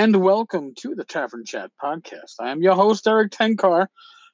and 0.00 0.16
welcome 0.16 0.72
to 0.74 0.94
the 0.94 1.04
Tavern 1.04 1.44
Chat 1.44 1.70
podcast. 1.78 2.36
I 2.40 2.52
am 2.52 2.62
your 2.62 2.74
host, 2.74 3.06
Erik 3.06 3.32
Tenkar, 3.32 3.88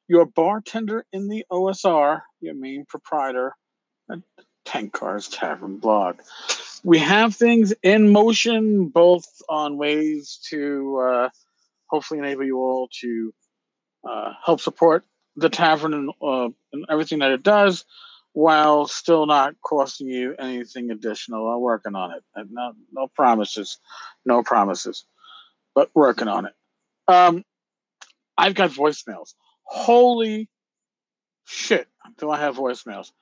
your 0.07 0.25
bartender 0.25 1.05
in 1.12 1.27
the 1.27 1.45
OSR, 1.51 2.21
your 2.41 2.55
main 2.55 2.85
proprietor 2.89 3.53
at 4.09 4.21
Tenkar's 4.65 5.27
Tavern 5.27 5.79
blog. 5.79 6.21
We 6.84 7.01
have 7.01 7.34
things 7.34 7.75
in 7.83 8.12
motion, 8.12 8.91
both 8.91 9.27
on 9.48 9.77
ways 9.77 10.39
to 10.51 10.98
uh, 10.98 11.29
hopefully 11.89 12.20
enable 12.20 12.45
you 12.45 12.59
all 12.59 12.89
to 13.01 13.34
uh, 14.09 14.34
help 14.45 14.61
support 14.61 15.05
the 15.34 15.51
tavern 15.51 15.95
and, 15.95 16.11
uh, 16.23 16.48
and 16.73 16.84
everything 16.89 17.19
that 17.19 17.33
it 17.33 17.42
does 17.42 17.84
while 18.34 18.87
still 18.87 19.27
not 19.27 19.56
costing 19.64 20.06
you 20.06 20.37
anything 20.39 20.92
additional. 20.92 21.51
I'm 21.51 21.61
working 21.61 21.97
on 21.97 22.12
it. 22.12 22.23
No, 22.53 22.73
no 22.92 23.09
promises. 23.09 23.78
No 24.25 24.45
promises 24.45 25.05
but 25.77 25.91
working 25.95 26.27
on 26.27 26.47
it. 26.47 26.55
Um, 27.07 27.45
I've 28.37 28.55
got 28.55 28.71
voicemails. 28.71 29.34
Holy 29.62 30.48
shit! 31.45 31.87
Do 32.19 32.30
I 32.30 32.39
have 32.39 32.57
voicemails? 32.57 33.12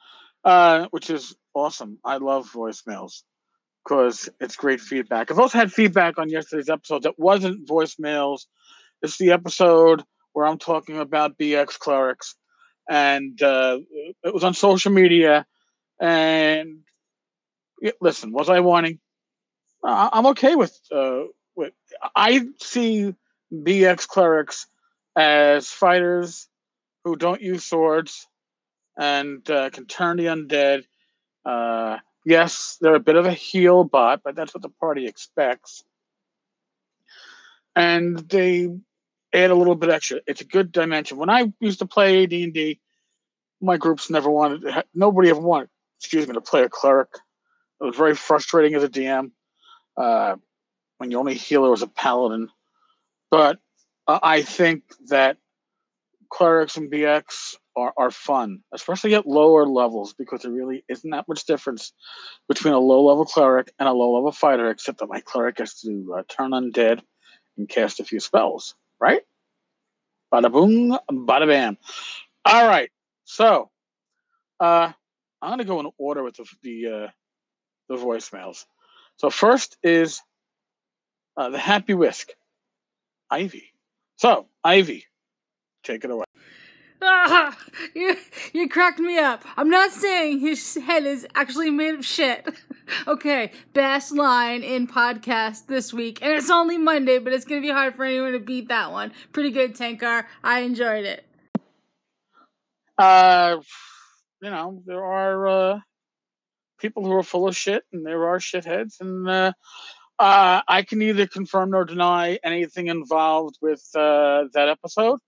Uh, 0.45 0.87
which 0.91 1.11
is 1.11 1.37
awesome. 1.53 1.99
I 2.05 2.19
love 2.19 2.51
voicemails 2.51 3.23
because 3.85 4.31
it's 4.41 4.57
great 4.57 4.81
feedback. 4.81 5.31
I've 5.31 5.39
also 5.39 5.59
had 5.59 5.73
feedback 5.73 6.19
on 6.19 6.31
yesterday's 6.31 6.71
episode 6.71 7.03
that 7.03 7.19
wasn't 7.19 7.69
voicemails. 7.69 8.43
It's 9.03 9.19
the 9.19 9.33
episode 9.33 10.03
where 10.33 10.47
I'm 10.47 10.59
talking 10.59 10.99
about 10.99 11.39
BX 11.39 11.79
clerics, 11.79 12.37
and 12.89 13.41
uh, 13.43 13.79
it 14.23 14.33
was 14.33 14.45
on 14.45 14.55
social 14.55 14.93
media. 14.93 15.45
And 16.01 16.81
yeah, 17.81 17.93
listen, 18.01 18.33
was 18.33 18.49
I 18.49 18.61
whining? 18.61 19.01
I'm 19.83 20.27
okay 20.27 20.55
with 20.55 20.79
uh, 20.91 21.25
I 22.15 22.47
see 22.61 23.15
BX 23.53 24.07
clerics 24.09 24.67
as 25.17 25.69
fighters 25.69 26.49
who 27.05 27.17
don't 27.17 27.41
use 27.41 27.65
swords 27.65 28.27
and 28.97 29.49
uh, 29.51 29.71
can 29.71 29.87
turn 29.87 30.17
the 30.17 30.27
undead. 30.27 30.85
Uh, 31.45 31.99
yes, 32.25 32.79
they're 32.81 32.95
a 32.95 33.01
bit 33.01 33.17
of 33.17 33.27
a 33.27 33.33
heal 33.33 33.85
bot, 33.85 34.23
but 34.25 34.35
that's 34.35 34.55
what 34.55 34.63
the 34.63 34.69
party 34.69 35.07
expects. 35.07 35.85
And 37.77 38.19
they 38.19 38.69
add 39.33 39.51
a 39.51 39.55
little 39.55 39.75
bit 39.75 39.91
extra. 39.91 40.21
It's 40.27 40.41
a 40.41 40.47
good 40.47 40.73
dimension. 40.73 41.19
When 41.19 41.31
I 41.31 41.53
used 41.61 41.81
to 41.81 41.87
play 41.87 42.25
AD&D, 42.25 42.81
my 43.61 43.77
groups 43.77 44.11
never 44.11 44.31
wanted, 44.31 44.85
nobody 44.95 45.31
ever 45.31 45.41
wanted, 45.41 45.69
excuse 45.99 46.27
me, 46.27 46.35
to 46.35 46.41
play 46.41 46.63
a 46.63 46.69
cleric. 46.69 47.09
It 47.81 47.85
was 47.85 47.97
very 47.97 48.15
frustrating 48.15 48.75
as 48.75 48.85
a 48.85 48.89
DM. 48.89 49.33
Uh, 49.97 50.37
when 50.99 51.11
your 51.11 51.21
only 51.21 51.35
healer 51.35 51.71
was 51.71 51.83
a 51.83 51.87
paladin. 51.87 52.49
But 53.31 53.59
uh, 54.07 54.21
I 54.23 54.43
think 54.43 54.83
that 55.09 55.39
clerics 56.31 56.77
and 56.77 56.91
BX 56.91 57.57
are, 57.77 57.93
are 57.97 58.11
fun, 58.11 58.61
especially 58.73 59.15
at 59.15 59.27
lower 59.27 59.67
levels, 59.67 60.15
because 60.15 60.43
there 60.43 60.51
really 60.51 60.85
isn't 60.89 61.11
that 61.11 61.29
much 61.29 61.47
difference 61.47 61.93
between 62.49 62.75
a 62.75 62.79
low 62.79 63.05
level 63.05 63.25
cleric 63.25 63.73
and 63.79 63.89
a 63.89 63.93
low 63.93 64.15
level 64.15 64.33
fighter, 64.33 64.71
except 64.71 64.99
that 64.99 65.09
my 65.09 65.21
cleric 65.21 65.59
has 65.59 65.81
to 65.81 66.17
uh, 66.19 66.23
turn 66.29 66.51
undead 66.51 67.01
and 67.57 67.69
cast 67.69 68.01
a 68.01 68.05
few 68.05 68.21
spells, 68.21 68.75
right? 69.01 69.23
Bada 70.33 70.51
boom, 70.51 70.99
bada 71.11 71.47
bam. 71.47 71.79
All 72.45 72.67
right, 72.67 72.91
so 73.25 73.71
uh, 74.61 74.93
I'm 75.41 75.51
gonna 75.51 75.65
go 75.65 75.81
in 75.81 75.91
order 75.99 76.23
with 76.23 76.37
the 76.37 76.47
the, 76.63 76.87
uh, 76.87 77.11
the 77.89 77.97
voicemails. 77.97 78.65
So 79.17 79.31
first 79.31 79.77
is 79.83 80.21
uh, 81.37 81.51
the 81.51 81.59
Happy 81.59 81.95
Whisk, 81.95 82.31
Ivy. 83.31 83.73
So, 84.17 84.47
Ivy, 84.63 85.07
take 85.83 86.05
it 86.05 86.11
away. 86.11 86.25
Ah, 87.07 87.57
you, 87.95 88.17
you 88.53 88.69
cracked 88.69 88.99
me 88.99 89.19
up. 89.19 89.45
I'm 89.57 89.69
not 89.69 89.91
saying 89.91 90.41
his 90.41 90.77
head 90.77 91.05
is 91.05 91.27
actually 91.35 91.71
made 91.71 91.95
of 91.95 92.05
shit. 92.05 92.49
okay, 93.07 93.53
best 93.75 94.13
line 94.13 94.63
in 94.63 94.87
podcast 94.87 95.67
this 95.67 95.93
week. 95.93 96.21
And 96.23 96.33
it's 96.33 96.51
only 96.51 96.79
Monday, 96.79 97.19
but 97.19 97.33
it's 97.33 97.45
going 97.45 97.61
to 97.61 97.67
be 97.67 97.73
hard 97.73 97.95
for 97.95 98.05
anyone 98.05 98.33
to 98.33 98.39
beat 98.39 98.69
that 98.69 98.91
one. 98.91 99.13
Pretty 99.33 99.51
good, 99.51 99.75
Tenkar. 99.75 100.25
I 100.43 100.61
enjoyed 100.61 101.05
it. 101.05 101.27
Uh, 102.97 103.59
you 104.41 104.51
know, 104.51 104.83
there 104.87 105.05
are 105.05 105.49
uh, 105.49 105.81
people 106.79 107.05
who 107.05 107.13
are 107.13 107.23
full 107.23 107.49
of 107.49 107.57
shit, 107.57 107.83
and 107.93 108.07
there 108.07 108.29
are 108.29 108.39
shitheads, 108.39 109.01
and 109.01 109.29
uh, 109.29 109.53
uh, 110.19 110.63
I 110.67 110.83
can 110.83 110.99
neither 110.99 111.27
confirm 111.27 111.71
nor 111.71 111.85
deny 111.85 112.39
anything 112.45 112.89
involved 112.89 113.59
with 113.61 113.83
uh, 113.95 114.45
that 114.53 114.69
episode. 114.69 115.19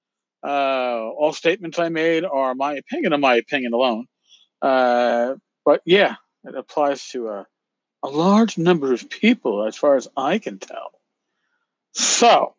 Uh, 0.45 1.11
all 1.19 1.33
statements 1.33 1.79
I 1.79 1.89
made 1.89 2.25
are 2.25 2.55
my 2.55 2.75
opinion 2.75 3.13
and 3.13 3.21
my 3.21 3.35
opinion 3.37 3.73
alone. 3.73 4.07
Uh, 4.63 5.35
but 5.65 5.83
yeah, 5.85 6.17
it 6.45 6.55
applies 6.55 7.09
to 7.09 7.29
a, 7.29 7.47
a 8.05 8.09
large 8.09 8.57
number 8.59 8.93
of 8.93 9.11
people 9.11 9.67
as 9.67 9.77
far 9.77 9.97
as 9.97 10.07
I 10.17 10.39
can 10.39 10.59
tell. 10.59 10.93
So, 11.93 12.55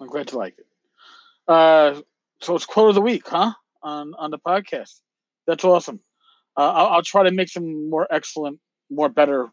I'm 0.00 0.08
glad 0.08 0.32
you 0.32 0.38
like 0.38 0.58
it. 0.58 0.66
Uh, 1.48 2.00
so 2.40 2.54
it's 2.54 2.66
quote 2.66 2.90
of 2.90 2.94
the 2.94 3.00
week, 3.00 3.26
huh? 3.26 3.52
On 3.82 4.14
on 4.18 4.30
the 4.30 4.38
podcast. 4.38 5.00
That's 5.46 5.64
awesome. 5.64 6.00
Uh, 6.56 6.72
I'll, 6.72 6.86
I'll 6.86 7.02
try 7.02 7.22
to 7.22 7.30
make 7.30 7.48
some 7.48 7.88
more 7.88 8.06
excellent, 8.10 8.58
more 8.90 9.08
better 9.08 9.48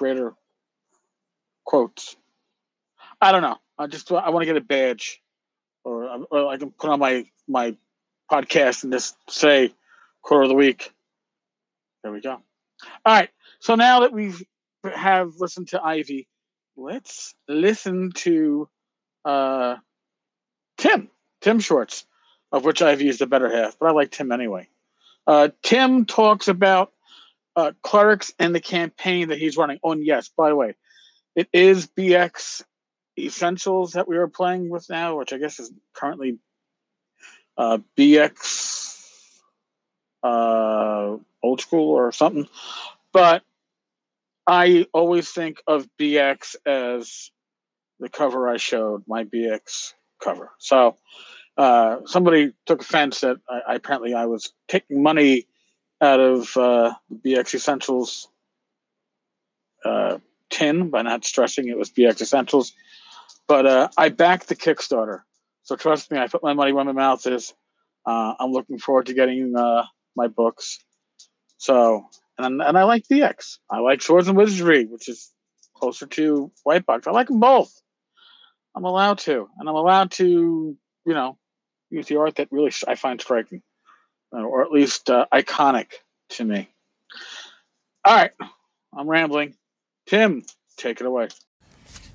greater 0.00 0.32
quotes. 1.66 2.16
I 3.20 3.32
don't 3.32 3.42
know. 3.42 3.58
I 3.78 3.86
just 3.86 4.10
I 4.10 4.30
want 4.30 4.42
to 4.42 4.46
get 4.46 4.56
a 4.56 4.62
badge, 4.62 5.20
or 5.84 6.26
or 6.30 6.48
I 6.48 6.56
can 6.56 6.70
put 6.70 6.88
on 6.88 6.98
my 6.98 7.26
my 7.46 7.76
podcast 8.32 8.82
and 8.82 8.92
just 8.92 9.14
say 9.28 9.74
quarter 10.22 10.44
of 10.44 10.48
the 10.48 10.54
week. 10.54 10.90
There 12.02 12.12
we 12.12 12.22
go. 12.22 12.30
All 12.32 12.42
right. 13.04 13.28
So 13.58 13.74
now 13.74 14.00
that 14.00 14.12
we 14.14 14.32
have 14.84 15.34
listened 15.36 15.68
to 15.68 15.82
Ivy, 15.82 16.26
let's 16.78 17.34
listen 17.46 18.12
to 18.12 18.70
uh, 19.26 19.76
Tim. 20.78 21.10
Tim 21.42 21.60
Schwartz, 21.60 22.06
of 22.52 22.64
which 22.64 22.80
Ivy 22.80 23.08
is 23.08 23.18
the 23.18 23.26
better 23.26 23.54
half, 23.54 23.78
but 23.78 23.90
I 23.90 23.92
like 23.92 24.10
Tim 24.10 24.32
anyway. 24.32 24.66
Uh, 25.26 25.50
Tim 25.62 26.06
talks 26.06 26.48
about 26.48 26.92
uh, 27.60 27.72
clerics 27.82 28.32
and 28.38 28.54
the 28.54 28.60
campaign 28.60 29.28
that 29.28 29.38
he's 29.38 29.56
running. 29.56 29.78
Oh, 29.82 29.92
and 29.92 30.04
yes, 30.04 30.28
by 30.28 30.48
the 30.48 30.56
way, 30.56 30.74
it 31.34 31.48
is 31.52 31.86
BX 31.86 32.62
Essentials 33.18 33.92
that 33.92 34.08
we 34.08 34.16
are 34.16 34.28
playing 34.28 34.70
with 34.70 34.88
now, 34.88 35.18
which 35.18 35.32
I 35.32 35.38
guess 35.38 35.60
is 35.60 35.70
currently 35.92 36.38
uh, 37.58 37.78
BX 37.98 39.38
uh, 40.22 41.16
Old 41.42 41.60
School 41.60 41.90
or 41.90 42.12
something. 42.12 42.48
But 43.12 43.42
I 44.46 44.86
always 44.94 45.30
think 45.30 45.62
of 45.66 45.86
BX 46.00 46.56
as 46.64 47.30
the 47.98 48.08
cover 48.08 48.48
I 48.48 48.56
showed, 48.56 49.04
my 49.06 49.24
BX 49.24 49.92
cover. 50.22 50.50
So 50.58 50.96
uh, 51.58 51.98
somebody 52.06 52.54
took 52.64 52.80
offense 52.80 53.20
that 53.20 53.36
I, 53.50 53.74
apparently 53.74 54.14
I 54.14 54.24
was 54.26 54.50
taking 54.66 55.02
money 55.02 55.46
out 56.00 56.20
of 56.20 56.56
uh, 56.56 56.94
BX 57.24 57.54
Essentials 57.54 58.28
uh, 59.84 60.18
tin 60.50 60.90
by 60.90 61.02
not 61.02 61.24
stressing 61.24 61.68
it 61.68 61.78
was 61.78 61.90
BX 61.90 62.20
Essentials. 62.20 62.72
But 63.46 63.66
uh, 63.66 63.88
I 63.96 64.10
backed 64.10 64.48
the 64.48 64.56
Kickstarter. 64.56 65.22
So 65.62 65.76
trust 65.76 66.10
me, 66.10 66.18
I 66.18 66.26
put 66.26 66.42
my 66.42 66.54
money 66.54 66.72
where 66.72 66.84
my 66.84 66.92
mouth 66.92 67.26
is. 67.26 67.54
Uh, 68.06 68.34
I'm 68.38 68.52
looking 68.52 68.78
forward 68.78 69.06
to 69.06 69.14
getting 69.14 69.54
uh, 69.56 69.84
my 70.16 70.28
books. 70.28 70.78
So, 71.58 72.06
and, 72.38 72.62
and 72.62 72.78
I 72.78 72.84
like 72.84 73.06
BX. 73.08 73.58
I 73.70 73.80
like 73.80 74.02
Swords 74.02 74.28
and 74.28 74.36
Wizardry, 74.36 74.86
which 74.86 75.08
is 75.08 75.30
closer 75.74 76.06
to 76.06 76.50
White 76.62 76.86
Box. 76.86 77.06
I 77.06 77.10
like 77.10 77.28
them 77.28 77.40
both. 77.40 77.72
I'm 78.74 78.84
allowed 78.84 79.18
to. 79.20 79.48
And 79.58 79.68
I'm 79.68 79.74
allowed 79.74 80.12
to, 80.12 80.24
you 81.04 81.14
know, 81.14 81.36
use 81.90 82.06
the 82.06 82.16
art 82.18 82.36
that 82.36 82.48
really 82.50 82.72
I 82.86 82.94
find 82.94 83.20
striking. 83.20 83.62
Uh, 84.32 84.42
or 84.42 84.62
at 84.62 84.70
least 84.70 85.10
uh, 85.10 85.26
iconic 85.32 85.92
to 86.30 86.44
me. 86.44 86.68
All 88.04 88.16
right, 88.16 88.30
I'm 88.96 89.08
rambling. 89.08 89.54
Tim, 90.06 90.44
take 90.76 91.00
it 91.00 91.06
away. 91.06 91.28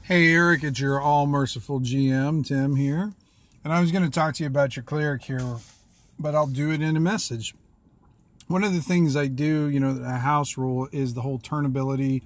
Hey, 0.03 0.31
Eric, 0.33 0.63
it's 0.63 0.79
your 0.79 1.01
all 1.01 1.25
merciful 1.27 1.79
GM, 1.79 2.45
Tim 2.45 2.75
here. 2.75 3.13
And 3.63 3.73
I 3.73 3.81
was 3.81 3.91
going 3.91 4.03
to 4.03 4.11
talk 4.11 4.35
to 4.35 4.43
you 4.43 4.47
about 4.47 4.75
your 4.75 4.83
cleric 4.83 5.23
here, 5.23 5.57
but 6.19 6.35
I'll 6.35 6.47
do 6.47 6.71
it 6.71 6.81
in 6.81 6.95
a 6.95 6.99
message. 6.99 7.55
One 8.47 8.63
of 8.63 8.73
the 8.73 8.81
things 8.81 9.15
I 9.15 9.27
do, 9.27 9.67
you 9.67 9.79
know, 9.79 9.99
a 10.05 10.19
house 10.19 10.57
rule 10.57 10.87
is 10.91 11.15
the 11.15 11.21
whole 11.21 11.39
turnability 11.39 12.21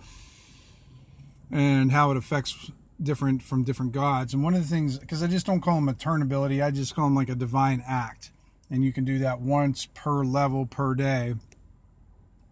and 1.49 1.91
how 1.91 2.11
it 2.11 2.17
affects 2.17 2.71
different 3.01 3.41
from 3.41 3.63
different 3.63 3.93
gods. 3.93 4.33
And 4.33 4.43
one 4.43 4.53
of 4.53 4.61
the 4.61 4.67
things, 4.67 4.99
because 4.99 5.23
I 5.23 5.27
just 5.27 5.45
don't 5.45 5.61
call 5.61 5.75
them 5.75 5.87
a 5.87 5.93
turnability, 5.93 6.63
I 6.63 6.71
just 6.71 6.93
call 6.93 7.05
them 7.05 7.15
like 7.15 7.29
a 7.29 7.35
divine 7.35 7.81
act 7.87 8.31
and 8.69 8.83
you 8.83 8.93
can 8.93 9.05
do 9.05 9.19
that 9.19 9.41
once 9.41 9.87
per 9.93 10.23
level 10.23 10.65
per 10.65 10.93
day. 10.93 11.35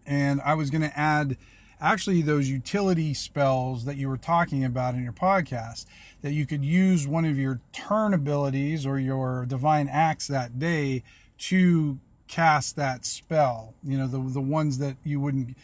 And 0.06 0.40
I 0.40 0.54
was 0.54 0.70
going 0.70 0.82
to 0.82 0.98
add 0.98 1.36
actually 1.80 2.22
those 2.22 2.48
utility 2.48 3.14
spells 3.14 3.84
that 3.84 3.96
you 3.96 4.08
were 4.08 4.16
talking 4.16 4.64
about 4.64 4.94
in 4.94 5.04
your 5.04 5.12
podcast 5.12 5.86
that 6.22 6.32
you 6.32 6.46
could 6.46 6.64
use 6.64 7.06
one 7.06 7.24
of 7.24 7.38
your 7.38 7.60
turn 7.72 8.12
abilities 8.14 8.84
or 8.84 8.98
your 8.98 9.46
divine 9.46 9.88
acts 9.88 10.26
that 10.26 10.58
day 10.58 11.02
to 11.38 11.98
cast 12.26 12.76
that 12.76 13.04
spell. 13.04 13.74
You 13.84 13.98
know, 13.98 14.06
the 14.06 14.18
the 14.18 14.40
ones 14.40 14.78
that 14.78 14.96
you 15.04 15.20
wouldn't 15.20 15.56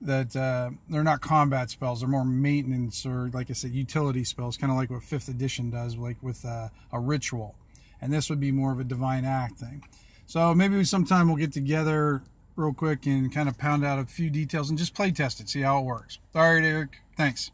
that 0.00 0.34
uh, 0.34 0.70
they're 0.88 1.04
not 1.04 1.20
combat 1.20 1.70
spells; 1.70 2.00
they're 2.00 2.08
more 2.08 2.24
maintenance 2.24 3.06
or, 3.06 3.30
like 3.32 3.50
I 3.50 3.52
said, 3.52 3.70
utility 3.70 4.24
spells, 4.24 4.56
kind 4.56 4.72
of 4.72 4.76
like 4.76 4.90
what 4.90 5.02
Fifth 5.02 5.28
Edition 5.28 5.70
does, 5.70 5.96
like 5.96 6.20
with 6.22 6.44
uh, 6.44 6.68
a 6.92 6.98
ritual. 7.00 7.54
And 8.02 8.12
this 8.12 8.28
would 8.28 8.40
be 8.40 8.52
more 8.52 8.72
of 8.72 8.80
a 8.80 8.84
divine 8.84 9.24
act 9.24 9.58
thing. 9.58 9.84
So 10.26 10.54
maybe 10.54 10.82
sometime 10.84 11.28
we'll 11.28 11.36
get 11.36 11.52
together 11.52 12.22
real 12.56 12.74
quick 12.74 13.06
and 13.06 13.32
kind 13.32 13.48
of 13.48 13.56
pound 13.56 13.84
out 13.84 13.98
a 13.98 14.04
few 14.04 14.28
details 14.28 14.68
and 14.68 14.78
just 14.78 14.94
play 14.94 15.10
test 15.10 15.40
it, 15.40 15.48
see 15.48 15.62
how 15.62 15.78
it 15.78 15.84
works. 15.84 16.18
All 16.34 16.52
right, 16.52 16.64
Eric. 16.64 16.98
Thanks. 17.16 17.50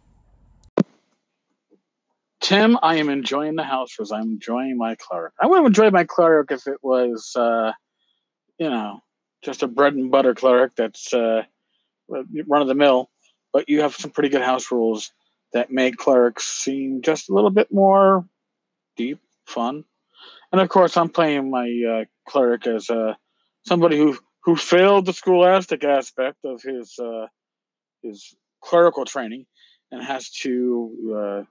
Tim, 2.41 2.79
I 2.83 2.97
am 2.97 3.09
enjoying 3.09 3.57
the 3.57 3.65
house 3.65 3.99
rules. 3.99 4.11
I'm 4.11 4.23
enjoying 4.23 4.79
my 4.79 4.95
cleric. 4.95 5.35
I 5.41 5.47
would 5.47 5.57
have 5.57 5.67
enjoyed 5.67 5.93
my 5.93 6.05
cleric 6.05 6.51
if 6.51 6.67
it 6.67 6.79
was, 6.83 7.35
uh, 7.37 7.73
you 8.59 8.71
know, 8.71 9.03
just 9.43 9.63
a 9.63 9.69
bread 9.69 9.95
and 9.95 10.11
butter 10.11 10.35
cleric 10.35 10.75
that's 10.77 11.13
uh, 11.13 11.43
run 12.09 12.63
of 12.63 12.69
the 12.69 12.75
mill. 12.75 13.11
But 13.53 13.69
you 13.69 13.83
have 13.83 13.95
some 13.95 14.13
pretty 14.13 14.29
good 14.29 14.43
house 14.43 14.71
rules 14.71 15.13
that 15.53 15.71
make 15.71 15.97
clerics 15.97 16.47
seem 16.47 17.03
just 17.03 17.29
a 17.29 17.35
little 17.35 17.51
bit 17.51 17.73
more 17.73 18.25
deep, 18.97 19.21
fun. 19.47 19.85
And 20.53 20.61
of 20.61 20.69
course, 20.69 20.97
I'm 20.97 21.11
playing 21.11 21.51
my 21.51 21.69
uh, 21.89 22.05
cleric 22.27 22.67
as 22.67 22.89
uh, 22.91 23.15
somebody 23.67 23.97
who 23.97 24.19
who 24.45 24.57
failed 24.57 25.07
the 25.07 25.13
scholastic 25.13 25.85
aspect 25.85 26.39
of 26.45 26.63
his 26.63 26.99
uh, 26.99 27.27
his 28.03 28.35
clerical 28.63 29.05
training 29.05 29.47
and 29.91 30.03
has 30.03 30.31
to 30.31 31.15
uh, 31.17 31.45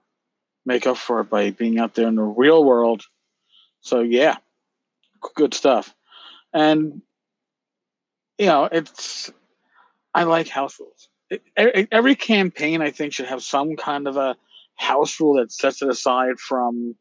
make 0.64 0.86
up 0.86 0.96
for 0.96 1.20
it 1.20 1.30
by 1.30 1.50
being 1.50 1.78
out 1.78 1.94
there 1.94 2.08
in 2.08 2.16
the 2.16 2.22
real 2.22 2.64
world. 2.64 3.02
So 3.80 4.00
yeah, 4.00 4.36
good 5.34 5.54
stuff. 5.54 5.94
And 6.52 7.02
you 8.38 8.46
know, 8.46 8.68
it's 8.70 9.30
I 10.14 10.24
like 10.24 10.48
house 10.48 10.78
rules. 10.80 11.08
It, 11.30 11.88
every 11.92 12.14
campaign, 12.14 12.80
I 12.80 12.90
think, 12.90 13.12
should 13.12 13.26
have 13.26 13.42
some 13.42 13.76
kind 13.76 14.08
of 14.08 14.16
a 14.16 14.36
house 14.76 15.20
rule 15.20 15.34
that 15.34 15.52
sets 15.52 15.82
it 15.82 15.88
aside 15.88 16.38
from 16.38 16.96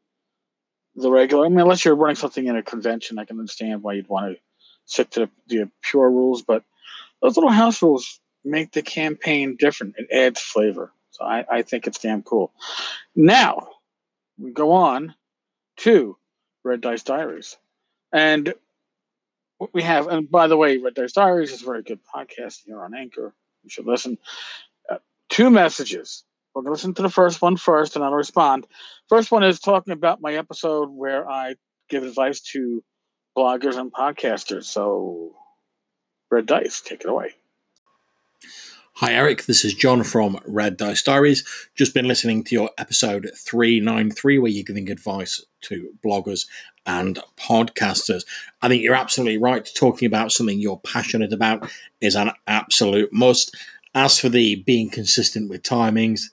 the 0.97 1.11
regular. 1.11 1.45
I 1.45 1.49
mean, 1.49 1.59
unless 1.59 1.85
you're 1.85 1.95
running 1.95 2.15
something 2.15 2.45
in 2.45 2.55
a 2.55 2.63
convention, 2.63 3.19
I 3.19 3.25
can 3.25 3.39
understand 3.39 3.83
why 3.83 3.93
you'd 3.93 4.09
want 4.09 4.33
to 4.33 4.41
stick 4.85 5.09
to 5.11 5.29
the, 5.47 5.69
pure 5.81 6.09
rules. 6.09 6.41
But 6.41 6.63
those 7.21 7.37
little 7.37 7.51
house 7.51 7.81
rules 7.81 8.19
make 8.43 8.71
the 8.71 8.81
campaign 8.81 9.55
different. 9.57 9.95
It 9.97 10.07
adds 10.11 10.41
flavor. 10.41 10.91
So 11.11 11.23
I, 11.25 11.45
I 11.49 11.61
think 11.61 11.87
it's 11.87 11.99
damn 11.99 12.23
cool. 12.23 12.51
Now 13.15 13.69
we 14.37 14.51
go 14.51 14.71
on 14.71 15.15
to 15.77 16.17
Red 16.63 16.81
Dice 16.81 17.03
Diaries. 17.03 17.57
And 18.11 18.53
what 19.57 19.73
we 19.73 19.83
have, 19.83 20.07
and 20.07 20.29
by 20.29 20.47
the 20.47 20.57
way, 20.57 20.77
Red 20.77 20.95
Dice 20.95 21.13
Diaries 21.13 21.51
is 21.51 21.61
a 21.61 21.65
very 21.65 21.83
good 21.83 21.99
podcast 22.03 22.61
here 22.65 22.81
on 22.81 22.95
Anchor. 22.95 23.33
You 23.63 23.69
should 23.69 23.87
listen. 23.87 24.17
Uh, 24.89 24.97
two 25.29 25.49
messages. 25.49 26.23
We're 26.57 26.63
going 26.63 26.69
to 26.71 26.77
listen 26.79 26.93
to 26.95 27.03
the 27.03 27.09
first 27.09 27.39
one 27.39 27.55
first, 27.55 27.95
and 27.95 28.03
I'll 28.03 28.11
respond. 28.11 28.65
First 29.09 29.31
one 29.31 29.43
is 29.43 29.59
talking 29.59 29.93
about 29.93 30.21
my 30.21 30.33
episode 30.33 30.89
where 30.89 31.29
I 31.29 31.53
give 31.87 32.01
advice 32.01 32.39
to 32.53 32.83
bloggers 33.37 33.77
and 33.77 33.93
podcasters. 33.93 34.63
So, 34.63 35.35
Red 36.31 36.47
Dice, 36.47 36.81
take 36.81 37.01
it 37.01 37.09
away. 37.11 37.35
Hi, 38.93 39.13
Eric. 39.13 39.45
This 39.45 39.63
is 39.63 39.75
John 39.75 40.01
from 40.01 40.39
Red 40.47 40.77
Dice 40.77 41.03
Diaries. 41.03 41.45
Just 41.75 41.93
been 41.93 42.07
listening 42.07 42.43
to 42.45 42.55
your 42.55 42.71
episode 42.79 43.29
393, 43.35 44.39
where 44.39 44.49
you're 44.49 44.63
giving 44.63 44.89
advice 44.89 45.45
to 45.61 45.91
bloggers 46.03 46.47
and 46.87 47.19
podcasters. 47.39 48.23
I 48.63 48.67
think 48.67 48.81
you're 48.81 48.95
absolutely 48.95 49.37
right. 49.37 49.69
Talking 49.75 50.07
about 50.07 50.31
something 50.31 50.57
you're 50.57 50.81
passionate 50.83 51.33
about 51.33 51.69
is 52.01 52.15
an 52.15 52.31
absolute 52.47 53.13
must. 53.13 53.55
As 53.97 54.19
for 54.19 54.29
the 54.29 54.57
being 54.57 54.91
consistent 54.91 55.49
with 55.49 55.63
timings, 55.63 56.25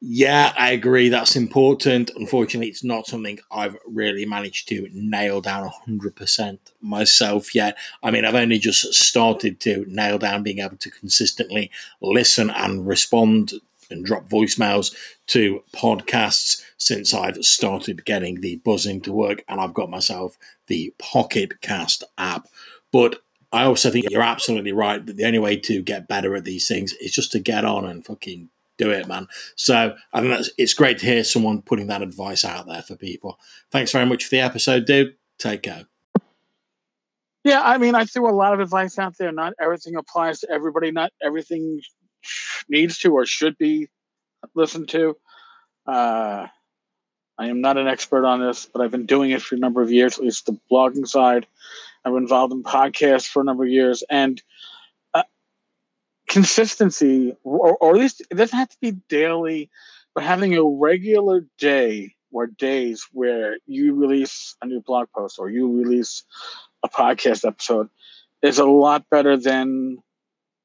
yeah, 0.00 0.54
I 0.56 0.70
agree. 0.70 1.10
That's 1.10 1.36
important. 1.36 2.10
Unfortunately, 2.16 2.68
it's 2.68 2.82
not 2.82 3.06
something 3.06 3.38
I've 3.50 3.76
really 3.86 4.24
managed 4.24 4.66
to 4.68 4.88
nail 4.94 5.42
down 5.42 5.70
100% 5.86 6.58
myself 6.80 7.54
yet. 7.54 7.76
I 8.02 8.10
mean, 8.10 8.24
I've 8.24 8.34
only 8.34 8.58
just 8.58 8.94
started 8.94 9.60
to 9.60 9.84
nail 9.88 10.16
down 10.16 10.42
being 10.42 10.60
able 10.60 10.78
to 10.78 10.90
consistently 10.90 11.70
listen 12.00 12.48
and 12.48 12.86
respond 12.86 13.52
and 13.90 14.02
drop 14.02 14.26
voicemails 14.26 14.94
to 15.26 15.62
podcasts 15.74 16.62
since 16.78 17.12
I've 17.12 17.44
started 17.44 18.06
getting 18.06 18.40
the 18.40 18.56
buzzing 18.64 19.02
to 19.02 19.12
work 19.12 19.44
and 19.48 19.60
I've 19.60 19.74
got 19.74 19.90
myself 19.90 20.38
the 20.66 20.94
Pocket 20.98 21.60
Cast 21.60 22.04
app. 22.16 22.48
But 22.90 23.20
I 23.56 23.64
also 23.64 23.90
think 23.90 24.06
you're 24.10 24.22
absolutely 24.22 24.72
right 24.72 25.04
that 25.04 25.16
the 25.16 25.24
only 25.24 25.38
way 25.38 25.56
to 25.56 25.82
get 25.82 26.08
better 26.08 26.34
at 26.36 26.44
these 26.44 26.68
things 26.68 26.92
is 26.94 27.12
just 27.12 27.32
to 27.32 27.38
get 27.38 27.64
on 27.64 27.84
and 27.84 28.04
fucking 28.04 28.50
do 28.78 28.90
it, 28.90 29.08
man. 29.08 29.28
So 29.56 29.94
I 30.12 30.20
think 30.20 30.32
that's 30.32 30.50
it's 30.58 30.74
great 30.74 30.98
to 30.98 31.06
hear 31.06 31.24
someone 31.24 31.62
putting 31.62 31.86
that 31.86 32.02
advice 32.02 32.44
out 32.44 32.66
there 32.66 32.82
for 32.82 32.96
people. 32.96 33.38
Thanks 33.70 33.92
very 33.92 34.06
much 34.06 34.24
for 34.24 34.30
the 34.30 34.40
episode, 34.40 34.84
dude. 34.84 35.14
Take 35.38 35.62
care. 35.62 35.86
Yeah, 37.44 37.62
I 37.62 37.78
mean, 37.78 37.94
I 37.94 38.04
threw 38.04 38.28
a 38.28 38.34
lot 38.34 38.52
of 38.52 38.60
advice 38.60 38.98
out 38.98 39.16
there. 39.18 39.32
Not 39.32 39.54
everything 39.60 39.96
applies 39.96 40.40
to 40.40 40.50
everybody. 40.50 40.90
Not 40.90 41.12
everything 41.22 41.80
needs 42.68 42.98
to 42.98 43.14
or 43.14 43.24
should 43.24 43.56
be 43.56 43.88
listened 44.54 44.88
to. 44.90 45.16
Uh, 45.86 46.48
I 47.38 47.48
am 47.48 47.60
not 47.60 47.76
an 47.76 47.86
expert 47.86 48.24
on 48.24 48.40
this, 48.40 48.66
but 48.66 48.82
I've 48.82 48.90
been 48.90 49.06
doing 49.06 49.30
it 49.30 49.42
for 49.42 49.54
a 49.54 49.58
number 49.58 49.82
of 49.82 49.92
years, 49.92 50.18
at 50.18 50.24
least 50.24 50.46
the 50.46 50.58
blogging 50.70 51.06
side. 51.06 51.46
I've 52.06 52.12
been 52.12 52.22
involved 52.22 52.54
in 52.54 52.62
podcasts 52.62 53.26
for 53.26 53.42
a 53.42 53.44
number 53.44 53.64
of 53.64 53.70
years, 53.70 54.02
and 54.08 54.40
consistency, 56.28 57.34
or, 57.44 57.76
or 57.76 57.94
at 57.94 58.00
least 58.00 58.22
it 58.30 58.34
doesn't 58.34 58.58
have 58.58 58.68
to 58.68 58.76
be 58.80 58.92
daily, 59.08 59.70
but 60.14 60.24
having 60.24 60.54
a 60.54 60.64
regular 60.64 61.46
day 61.58 62.14
or 62.32 62.46
days 62.46 63.06
where 63.12 63.56
you 63.66 63.94
release 63.94 64.54
a 64.62 64.66
new 64.66 64.80
blog 64.80 65.08
post 65.16 65.38
or 65.38 65.48
you 65.48 65.70
release 65.70 66.24
a 66.82 66.88
podcast 66.88 67.46
episode 67.46 67.88
is 68.42 68.58
a 68.58 68.64
lot 68.64 69.08
better 69.10 69.36
than 69.36 69.98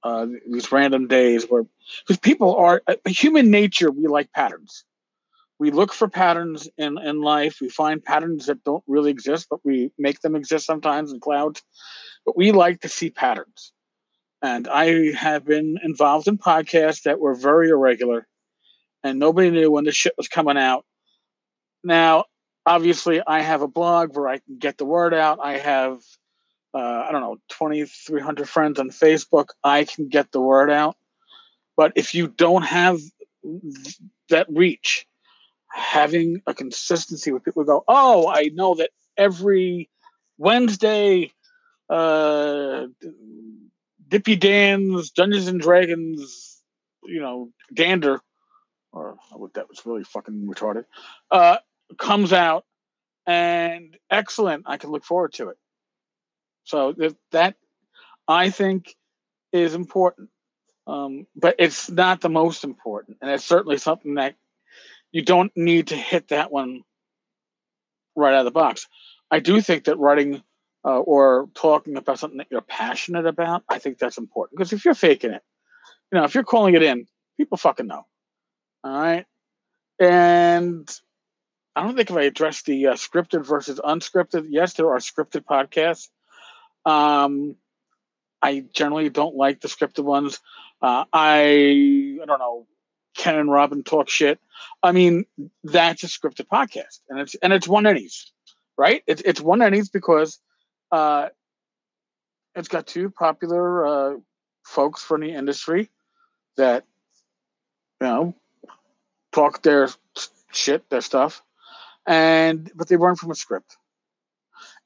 uh, 0.03 0.25
these 0.49 0.71
random 0.71 1.07
days 1.07 1.45
where 1.45 1.63
because 2.05 2.19
people 2.19 2.55
are 2.55 2.81
uh, 2.87 2.95
human 3.05 3.51
nature 3.51 3.91
we 3.91 4.07
like 4.07 4.31
patterns 4.33 4.83
we 5.61 5.69
look 5.71 5.93
for 5.93 6.09
patterns 6.09 6.67
in, 6.77 6.97
in 6.97 7.21
life 7.21 7.57
we 7.61 7.69
find 7.69 8.03
patterns 8.03 8.47
that 8.47 8.63
don't 8.63 8.83
really 8.87 9.11
exist 9.11 9.47
but 9.49 9.59
we 9.63 9.91
make 9.97 10.19
them 10.21 10.35
exist 10.35 10.65
sometimes 10.65 11.13
in 11.13 11.19
clouds 11.19 11.61
but 12.25 12.35
we 12.35 12.51
like 12.51 12.81
to 12.81 12.89
see 12.89 13.09
patterns 13.09 13.71
and 14.41 14.67
I 14.67 15.11
have 15.13 15.45
been 15.45 15.77
involved 15.83 16.27
in 16.27 16.37
podcasts 16.37 17.03
that 17.03 17.19
were 17.19 17.35
very 17.35 17.69
irregular, 17.69 18.27
and 19.03 19.19
nobody 19.19 19.51
knew 19.51 19.71
when 19.71 19.83
the 19.83 19.91
shit 19.91 20.13
was 20.17 20.27
coming 20.27 20.57
out. 20.57 20.85
Now, 21.83 22.25
obviously, 22.65 23.21
I 23.25 23.41
have 23.41 23.61
a 23.61 23.67
blog 23.67 24.15
where 24.15 24.27
I 24.27 24.39
can 24.39 24.57
get 24.57 24.77
the 24.77 24.85
word 24.85 25.13
out. 25.13 25.39
I 25.43 25.57
have, 25.57 25.99
uh, 26.73 27.05
I 27.07 27.11
don't 27.11 27.21
know, 27.21 27.37
2,300 27.49 28.49
friends 28.49 28.79
on 28.79 28.89
Facebook. 28.89 29.49
I 29.63 29.83
can 29.83 30.07
get 30.07 30.31
the 30.31 30.41
word 30.41 30.71
out. 30.71 30.97
But 31.77 31.93
if 31.95 32.15
you 32.15 32.27
don't 32.27 32.63
have 32.63 32.99
that 34.29 34.47
reach, 34.49 35.05
having 35.73 36.41
a 36.47 36.53
consistency 36.53 37.31
where 37.31 37.39
people 37.39 37.63
go, 37.63 37.83
oh, 37.87 38.27
I 38.27 38.49
know 38.53 38.75
that 38.75 38.91
every 39.17 39.89
Wednesday, 40.37 41.31
uh, 41.89 42.87
Dippy 44.07 44.35
Dan's 44.35 45.11
Dungeons 45.11 45.47
and 45.47 45.61
Dragons, 45.61 46.61
you 47.03 47.21
know, 47.21 47.49
Dander, 47.73 48.21
or 48.91 49.17
that 49.55 49.69
was 49.69 49.85
really 49.85 50.03
fucking 50.03 50.47
retarded, 50.47 50.85
uh, 51.31 51.57
comes 51.97 52.33
out 52.33 52.65
and 53.25 53.97
excellent. 54.09 54.63
I 54.65 54.77
can 54.77 54.91
look 54.91 55.05
forward 55.05 55.33
to 55.33 55.49
it. 55.49 55.57
So 56.63 56.93
that, 56.93 57.15
that 57.31 57.55
I 58.27 58.49
think 58.49 58.95
is 59.51 59.73
important, 59.73 60.29
um, 60.87 61.27
but 61.35 61.55
it's 61.59 61.89
not 61.89 62.21
the 62.21 62.29
most 62.29 62.63
important, 62.63 63.17
and 63.21 63.31
it's 63.31 63.45
certainly 63.45 63.77
something 63.77 64.15
that 64.15 64.35
you 65.11 65.23
don't 65.23 65.51
need 65.55 65.87
to 65.87 65.95
hit 65.95 66.29
that 66.29 66.51
one 66.51 66.81
right 68.15 68.33
out 68.33 68.39
of 68.39 68.45
the 68.45 68.51
box. 68.51 68.87
I 69.29 69.39
do 69.39 69.61
think 69.61 69.85
that 69.85 69.97
writing 69.97 70.41
uh, 70.83 70.99
or 70.99 71.49
talking 71.53 71.97
about 71.97 72.19
something 72.19 72.39
that 72.39 72.47
you're 72.49 72.61
passionate 72.61 73.25
about, 73.25 73.63
I 73.69 73.79
think 73.79 73.97
that's 73.97 74.17
important. 74.17 74.57
Because 74.57 74.73
if 74.73 74.83
you're 74.85 74.93
faking 74.93 75.31
it, 75.31 75.41
you 76.11 76.17
know, 76.19 76.25
if 76.25 76.33
you're 76.35 76.43
calling 76.43 76.75
it 76.75 76.83
in, 76.83 77.05
people 77.37 77.57
fucking 77.57 77.87
know. 77.87 78.05
All 78.83 78.91
right. 79.01 79.25
And 79.99 80.89
I 81.75 81.83
don't 81.83 81.95
think 81.95 82.09
if 82.09 82.17
I 82.17 82.23
addressed 82.23 82.65
the 82.65 82.87
uh, 82.87 82.93
scripted 82.93 83.45
versus 83.45 83.79
unscripted, 83.79 84.47
yes, 84.49 84.73
there 84.73 84.89
are 84.89 84.97
scripted 84.97 85.45
podcasts. 85.45 86.07
Um, 86.85 87.55
I 88.41 88.65
generally 88.73 89.09
don't 89.09 89.35
like 89.35 89.61
the 89.61 89.67
scripted 89.67 90.03
ones. 90.03 90.39
Uh, 90.81 91.05
I 91.13 92.17
I 92.21 92.25
don't 92.25 92.39
know. 92.39 92.65
Ken 93.15 93.35
and 93.35 93.51
Robin 93.51 93.83
talk 93.83 94.09
shit. 94.09 94.39
I 94.83 94.91
mean, 94.91 95.25
that's 95.63 96.03
a 96.03 96.07
scripted 96.07 96.47
podcast, 96.47 96.99
and 97.09 97.19
it's 97.19 97.35
and 97.35 97.53
it's 97.53 97.67
one 97.67 97.85
innings, 97.85 98.31
right? 98.77 99.03
It's 99.07 99.21
it's 99.23 99.41
one 99.41 99.61
innings 99.61 99.89
because 99.89 100.39
uh, 100.91 101.29
it's 102.55 102.67
got 102.67 102.87
two 102.87 103.09
popular 103.09 103.85
uh, 103.85 104.17
folks 104.63 105.03
from 105.03 105.21
the 105.21 105.33
industry 105.33 105.89
that 106.57 106.85
you 107.99 108.07
know 108.07 108.35
talk 109.31 109.61
their 109.61 109.89
shit, 110.51 110.89
their 110.89 111.01
stuff, 111.01 111.41
and 112.05 112.71
but 112.75 112.87
they 112.87 112.97
run 112.97 113.15
from 113.15 113.31
a 113.31 113.35
script. 113.35 113.77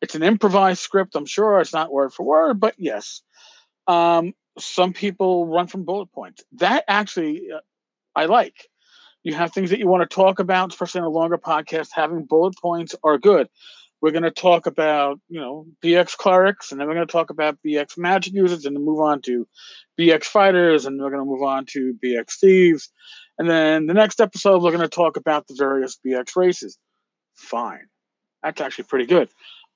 It's 0.01 0.15
an 0.15 0.23
improvised 0.23 0.79
script. 0.79 1.15
I'm 1.15 1.25
sure 1.25 1.59
it's 1.59 1.73
not 1.73 1.91
word 1.91 2.13
for 2.13 2.23
word, 2.23 2.59
but 2.59 2.75
yes. 2.77 3.21
Um, 3.87 4.33
some 4.57 4.93
people 4.93 5.47
run 5.47 5.67
from 5.67 5.83
bullet 5.83 6.11
points. 6.11 6.43
That 6.53 6.83
actually, 6.87 7.51
uh, 7.51 7.59
I 8.15 8.25
like. 8.25 8.69
You 9.23 9.33
have 9.33 9.53
things 9.53 9.71
that 9.71 9.79
you 9.79 9.87
want 9.87 10.09
to 10.09 10.15
talk 10.15 10.39
about, 10.39 10.71
especially 10.71 10.99
in 10.99 11.05
a 11.05 11.09
longer 11.09 11.37
podcast. 11.37 11.89
Having 11.93 12.25
bullet 12.25 12.55
points 12.61 12.95
are 13.03 13.17
good. 13.17 13.49
We're 14.01 14.11
going 14.11 14.23
to 14.23 14.31
talk 14.31 14.67
about, 14.67 15.19
you 15.29 15.39
know, 15.39 15.65
BX 15.83 16.15
clerics, 16.15 16.71
and 16.71 16.79
then 16.79 16.87
we're 16.87 16.93
going 16.93 17.07
to 17.07 17.11
talk 17.11 17.31
about 17.31 17.57
BX 17.65 17.97
magic 17.97 18.33
users, 18.33 18.65
and 18.65 18.75
then 18.75 18.85
move 18.85 18.99
on 18.99 19.21
to 19.23 19.47
BX 19.99 20.25
fighters, 20.25 20.85
and 20.85 21.01
we're 21.01 21.09
going 21.09 21.23
to 21.23 21.29
move 21.29 21.41
on 21.41 21.65
to 21.67 21.97
BX 22.03 22.39
thieves. 22.39 22.91
And 23.39 23.49
then 23.49 23.87
the 23.87 23.93
next 23.93 24.21
episode, 24.21 24.61
we're 24.61 24.71
going 24.71 24.81
to 24.81 24.87
talk 24.87 25.17
about 25.17 25.47
the 25.47 25.55
various 25.57 25.97
BX 26.05 26.35
races. 26.35 26.77
Fine. 27.33 27.87
That's 28.43 28.61
actually 28.61 28.85
pretty 28.85 29.07
good. 29.07 29.29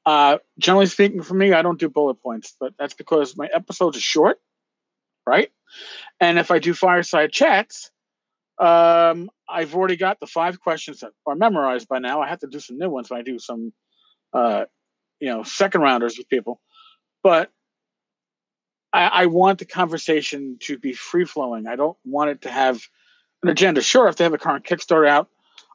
Uh, 0.06 0.38
generally 0.60 0.86
speaking, 0.86 1.24
for 1.24 1.34
me, 1.34 1.54
I 1.54 1.62
don't 1.62 1.80
do 1.80 1.90
bullet 1.90 2.22
points, 2.22 2.56
but 2.60 2.74
that's 2.78 2.94
because 2.94 3.36
my 3.36 3.50
episodes 3.54 3.98
are 3.98 4.02
short, 4.02 4.40
right? 5.26 5.52
And 6.20 6.38
if 6.40 6.52
I 6.52 6.60
do 6.60 6.74
fireside 6.74 7.32
chats, 7.32 7.92
um, 8.60 9.30
I've 9.48 9.74
already 9.74 9.96
got 9.96 10.20
the 10.20 10.28
five 10.28 10.60
questions 10.60 11.00
that 11.00 11.12
are 11.26 11.36
memorized 11.36 11.88
by 11.88 12.00
now. 12.00 12.22
I 12.22 12.28
have 12.28 12.40
to 12.40 12.48
do 12.48 12.60
some 12.60 12.78
new 12.78 12.90
ones 12.90 13.10
when 13.10 13.20
I 13.20 13.24
do 13.24 13.40
some, 13.40 13.72
uh, 14.34 14.66
you 15.20 15.30
know, 15.30 15.44
second 15.44 15.82
rounders 15.82 16.18
with 16.18 16.28
people. 16.30 16.60
But 17.24 17.52
I, 18.92 19.08
I 19.08 19.26
want 19.28 19.60
the 19.60 19.66
conversation 19.66 20.58
to 20.62 20.78
be 20.78 20.94
free 20.94 21.26
flowing. 21.26 21.68
I 21.68 21.76
don't 21.76 21.98
want 22.04 22.32
it 22.32 22.42
to 22.42 22.52
have 22.52 22.82
an 23.44 23.50
agenda. 23.50 23.82
Sure, 23.82 24.08
if 24.08 24.18
they 24.18 24.26
have 24.26 24.34
a 24.34 24.38
current 24.38 24.66
Kickstarter 24.66 25.08
out, 25.08 25.30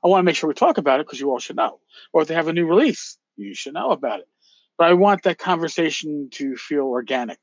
I 0.05 0.09
want 0.09 0.21
to 0.21 0.25
make 0.25 0.37
sure 0.37 0.49
we 0.49 0.55
talk 0.55 0.77
about 0.77 1.01
it 1.01 1.07
because 1.07 1.21
you 1.21 1.31
all 1.31 1.39
should 1.39 1.57
know. 1.57 1.81
Or 2.13 2.23
if 2.23 2.29
they 2.29 2.35
have 2.35 2.49
a 2.49 2.53
new 2.53 2.67
release, 2.67 3.17
you 3.37 3.55
should 3.55 3.75
know 3.75 3.91
about 3.91 4.21
it. 4.21 4.29
But 4.77 4.89
I 4.89 4.95
want 4.95 5.23
that 5.23 5.39
conversation 5.39 6.29
to 6.33 6.57
feel 6.57 6.85
organic. 6.85 7.39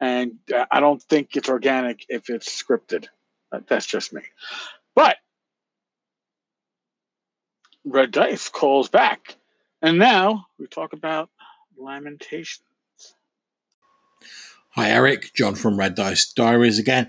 And 0.00 0.34
uh, 0.54 0.66
I 0.70 0.80
don't 0.80 1.02
think 1.02 1.36
it's 1.36 1.48
organic 1.48 2.06
if 2.08 2.30
it's 2.30 2.48
scripted. 2.48 3.08
That's 3.68 3.86
just 3.86 4.12
me. 4.12 4.22
But 4.94 5.16
Red 7.84 8.10
Dice 8.10 8.48
calls 8.48 8.88
back. 8.88 9.36
And 9.82 9.98
now 9.98 10.46
we 10.58 10.66
talk 10.66 10.92
about 10.92 11.30
Lamentations. 11.78 12.60
Hi, 14.70 14.90
Eric. 14.90 15.32
John 15.34 15.54
from 15.54 15.78
Red 15.78 15.94
Dice 15.94 16.32
Diaries 16.32 16.78
again. 16.78 17.08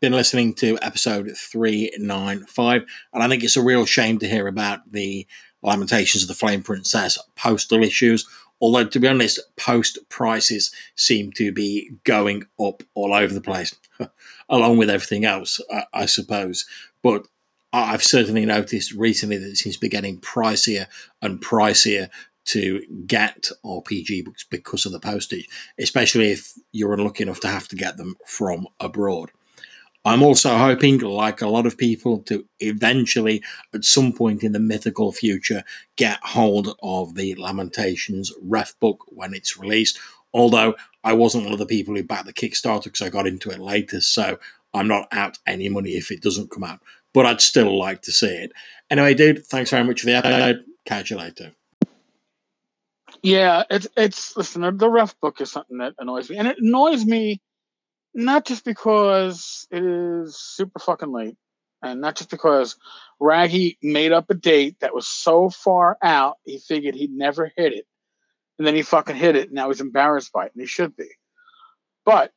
Been 0.00 0.12
listening 0.12 0.54
to 0.54 0.78
episode 0.82 1.30
395, 1.36 2.84
and 3.12 3.22
I 3.22 3.28
think 3.28 3.44
it's 3.44 3.56
a 3.56 3.62
real 3.62 3.84
shame 3.84 4.18
to 4.18 4.28
hear 4.28 4.48
about 4.48 4.90
the 4.90 5.26
Lamentations 5.62 6.22
of 6.22 6.28
the 6.28 6.34
Flame 6.34 6.62
Princess 6.62 7.18
postal 7.36 7.82
issues. 7.82 8.26
Although, 8.60 8.84
to 8.84 9.00
be 9.00 9.08
honest, 9.08 9.40
post 9.56 9.98
prices 10.08 10.72
seem 10.94 11.32
to 11.32 11.52
be 11.52 11.92
going 12.04 12.44
up 12.60 12.82
all 12.94 13.14
over 13.14 13.32
the 13.32 13.40
place, 13.40 13.74
along 14.48 14.76
with 14.76 14.90
everything 14.90 15.24
else, 15.24 15.60
I, 15.72 15.84
I 15.94 16.06
suppose. 16.06 16.66
But 17.02 17.26
I've 17.72 18.02
certainly 18.02 18.44
noticed 18.44 18.92
recently 18.92 19.38
that 19.38 19.48
it 19.48 19.56
seems 19.56 19.76
to 19.76 19.80
be 19.80 19.88
getting 19.88 20.20
pricier 20.20 20.86
and 21.22 21.40
pricier 21.40 22.10
to 22.46 22.82
get 23.06 23.48
RPG 23.64 24.24
books 24.24 24.44
because 24.44 24.86
of 24.86 24.92
the 24.92 25.00
postage, 25.00 25.48
especially 25.78 26.32
if 26.32 26.54
you're 26.72 26.92
unlucky 26.92 27.22
enough 27.22 27.40
to 27.40 27.48
have 27.48 27.68
to 27.68 27.76
get 27.76 27.96
them 27.96 28.16
from 28.26 28.66
abroad. 28.80 29.30
I'm 30.04 30.22
also 30.22 30.56
hoping, 30.56 30.98
like 30.98 31.42
a 31.42 31.48
lot 31.48 31.66
of 31.66 31.76
people, 31.76 32.20
to 32.22 32.46
eventually, 32.58 33.42
at 33.74 33.84
some 33.84 34.12
point 34.12 34.42
in 34.42 34.52
the 34.52 34.58
mythical 34.58 35.12
future, 35.12 35.62
get 35.96 36.18
hold 36.22 36.74
of 36.82 37.14
the 37.14 37.34
Lamentations 37.34 38.32
ref 38.40 38.78
book 38.80 39.04
when 39.08 39.34
it's 39.34 39.58
released. 39.58 39.98
Although 40.32 40.74
I 41.04 41.12
wasn't 41.12 41.44
one 41.44 41.52
of 41.52 41.58
the 41.58 41.66
people 41.66 41.94
who 41.94 42.02
backed 42.02 42.26
the 42.26 42.32
Kickstarter 42.32 42.84
because 42.84 43.02
I 43.02 43.10
got 43.10 43.26
into 43.26 43.50
it 43.50 43.58
later, 43.58 44.00
so 44.00 44.38
I'm 44.72 44.88
not 44.88 45.08
out 45.12 45.38
any 45.46 45.68
money 45.68 45.90
if 45.90 46.10
it 46.10 46.22
doesn't 46.22 46.50
come 46.50 46.64
out. 46.64 46.80
But 47.12 47.26
I'd 47.26 47.40
still 47.40 47.78
like 47.78 48.02
to 48.02 48.12
see 48.12 48.28
it. 48.28 48.52
Anyway, 48.88 49.14
dude, 49.14 49.44
thanks 49.46 49.70
very 49.70 49.84
much 49.84 50.00
for 50.00 50.06
the 50.06 50.16
episode. 50.16 50.64
Catch 50.86 51.10
you 51.10 51.18
later. 51.18 51.52
Yeah, 53.22 53.64
it's 53.68 53.86
it's 53.96 54.36
listen. 54.36 54.62
The 54.78 54.88
ref 54.88 55.18
book 55.20 55.40
is 55.40 55.50
something 55.50 55.78
that 55.78 55.94
annoys 55.98 56.30
me, 56.30 56.38
and 56.38 56.48
it 56.48 56.58
annoys 56.58 57.04
me 57.04 57.40
not 58.14 58.46
just 58.46 58.64
because 58.64 59.66
it 59.70 59.84
is 59.84 60.38
super 60.38 60.78
fucking 60.78 61.12
late, 61.12 61.36
and 61.82 62.00
not 62.00 62.16
just 62.16 62.30
because 62.30 62.76
Raggi 63.20 63.76
made 63.82 64.12
up 64.12 64.30
a 64.30 64.34
date 64.34 64.76
that 64.80 64.94
was 64.94 65.06
so 65.06 65.48
far 65.50 65.96
out 66.02 66.36
he 66.44 66.58
figured 66.58 66.94
he'd 66.94 67.12
never 67.12 67.50
hit 67.56 67.72
it, 67.72 67.86
and 68.58 68.66
then 68.66 68.74
he 68.74 68.82
fucking 68.82 69.16
hit 69.16 69.36
it, 69.36 69.46
and 69.48 69.52
now 69.52 69.68
he's 69.68 69.80
embarrassed 69.80 70.32
by 70.32 70.46
it, 70.46 70.52
and 70.54 70.60
he 70.60 70.66
should 70.66 70.96
be. 70.96 71.08
But 72.04 72.32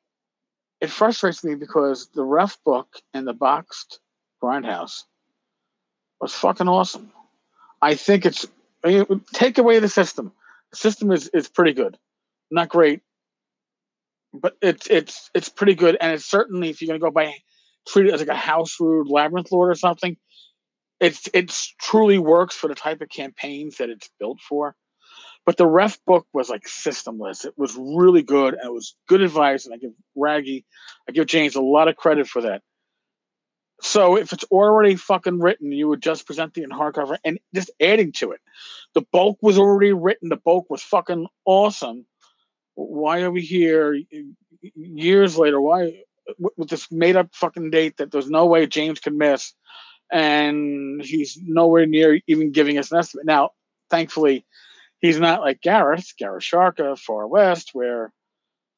it 0.79 0.89
frustrates 0.89 1.43
me 1.43 1.55
because 1.55 2.09
the 2.09 2.23
ref 2.23 2.57
book 2.63 2.87
and 3.13 3.25
the 3.25 3.33
boxed 3.33 3.99
grindhouse 4.41 5.03
was 6.19 6.33
fucking 6.33 6.67
awesome. 6.67 7.11
I 7.81 7.95
think 7.95 8.25
it's 8.25 8.45
take 9.33 9.57
away 9.57 9.79
the 9.79 9.89
system. 9.89 10.31
The 10.71 10.77
system 10.77 11.11
is 11.11 11.29
is 11.29 11.47
pretty 11.47 11.73
good, 11.73 11.97
not 12.51 12.69
great, 12.69 13.01
but 14.33 14.57
it's 14.61 14.87
it's 14.87 15.29
it's 15.33 15.49
pretty 15.49 15.75
good, 15.75 15.97
and 15.99 16.13
it's 16.13 16.25
certainly 16.25 16.69
if 16.69 16.81
you're 16.81 16.87
gonna 16.87 16.99
go 16.99 17.11
by 17.11 17.33
treat 17.87 18.07
it 18.07 18.13
as 18.13 18.19
like 18.19 18.29
a 18.29 18.35
house 18.35 18.79
ruled 18.79 19.09
labyrinth 19.09 19.51
lord 19.51 19.69
or 19.69 19.75
something, 19.75 20.17
it's 20.99 21.27
it's 21.33 21.73
truly 21.79 22.17
works 22.17 22.55
for 22.55 22.67
the 22.67 22.75
type 22.75 23.01
of 23.01 23.09
campaigns 23.09 23.77
that 23.77 23.89
it's 23.89 24.09
built 24.19 24.39
for. 24.39 24.75
But 25.45 25.57
the 25.57 25.67
ref 25.67 25.99
book 26.05 26.25
was 26.33 26.49
like 26.49 26.63
systemless. 26.63 27.45
It 27.45 27.53
was 27.57 27.75
really 27.77 28.23
good, 28.23 28.53
and 28.53 28.65
it 28.65 28.73
was 28.73 28.95
good 29.07 29.21
advice. 29.21 29.65
And 29.65 29.73
I 29.73 29.77
give 29.77 29.91
Raggi, 30.17 30.63
I 31.07 31.11
give 31.11 31.27
James 31.27 31.55
a 31.55 31.61
lot 31.61 31.89
of 31.89 31.97
credit 31.97 32.27
for 32.27 32.43
that. 32.43 32.61
So 33.81 34.15
if 34.17 34.31
it's 34.31 34.45
already 34.45 34.95
fucking 34.95 35.39
written, 35.39 35.73
you 35.73 35.89
would 35.89 36.01
just 36.01 36.25
present 36.25 36.53
the 36.53 36.63
in 36.63 36.69
hardcover 36.69 37.17
and 37.25 37.37
just 37.53 37.69
adding 37.81 38.13
to 38.13 38.31
it. 38.31 38.39
The 38.93 39.03
bulk 39.11 39.39
was 39.41 39.59
already 39.59 39.91
written. 39.91 40.29
The 40.29 40.37
bulk 40.37 40.69
was 40.69 40.81
fucking 40.81 41.27
awesome. 41.45 42.05
Why 42.75 43.21
are 43.21 43.31
we 43.31 43.41
here 43.41 43.99
years 44.75 45.37
later? 45.37 45.61
Why 45.61 46.03
with 46.57 46.69
this 46.69 46.91
made 46.91 47.15
up 47.15 47.29
fucking 47.33 47.69
date 47.69 47.97
that 47.97 48.11
there's 48.11 48.29
no 48.29 48.45
way 48.45 48.65
James 48.65 48.99
could 48.99 49.13
miss, 49.13 49.53
and 50.11 51.03
he's 51.03 51.37
nowhere 51.41 51.85
near 51.85 52.19
even 52.27 52.51
giving 52.51 52.77
us 52.77 52.91
an 52.91 52.99
estimate. 52.99 53.25
Now, 53.25 53.51
thankfully, 53.89 54.45
he's 54.99 55.19
not 55.19 55.41
like 55.41 55.61
Gareth, 55.61 56.13
Gareth 56.17 56.43
Skarka, 56.43 56.97
Far 56.97 57.27
West, 57.27 57.71
where 57.73 58.11